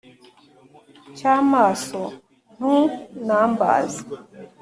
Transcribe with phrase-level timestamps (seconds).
[1.17, 2.01] cy’amaso
[2.55, 3.95] ntunumbers